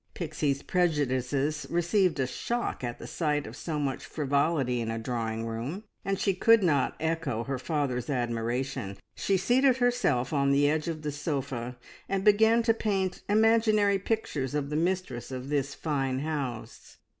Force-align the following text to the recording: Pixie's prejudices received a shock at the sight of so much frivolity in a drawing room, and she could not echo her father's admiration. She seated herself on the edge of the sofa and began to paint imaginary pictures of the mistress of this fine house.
Pixie's 0.15 0.63
prejudices 0.63 1.67
received 1.69 2.19
a 2.19 2.25
shock 2.25 2.83
at 2.83 2.97
the 2.97 3.05
sight 3.05 3.45
of 3.45 3.55
so 3.55 3.77
much 3.77 4.03
frivolity 4.03 4.81
in 4.81 4.89
a 4.89 4.97
drawing 4.97 5.45
room, 5.45 5.83
and 6.03 6.17
she 6.17 6.33
could 6.33 6.63
not 6.63 6.95
echo 6.99 7.43
her 7.43 7.59
father's 7.59 8.09
admiration. 8.09 8.97
She 9.13 9.37
seated 9.37 9.77
herself 9.77 10.33
on 10.33 10.49
the 10.49 10.67
edge 10.67 10.87
of 10.87 11.03
the 11.03 11.11
sofa 11.11 11.77
and 12.09 12.23
began 12.23 12.63
to 12.63 12.73
paint 12.73 13.21
imaginary 13.29 13.99
pictures 13.99 14.55
of 14.55 14.71
the 14.71 14.75
mistress 14.75 15.29
of 15.29 15.49
this 15.49 15.75
fine 15.75 16.17
house. 16.21 16.97